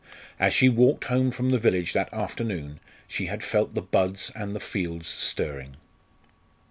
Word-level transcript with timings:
As 0.39 0.51
she 0.51 0.67
walked 0.67 1.03
home 1.03 1.29
from 1.29 1.51
the 1.51 1.59
village 1.59 1.93
that 1.93 2.11
afternoon 2.11 2.79
she 3.07 3.27
had 3.27 3.43
felt 3.43 3.75
the 3.75 3.83
buds 3.83 4.31
and 4.33 4.55
the 4.55 4.59
fields 4.59 5.05
stirring. 5.07 5.75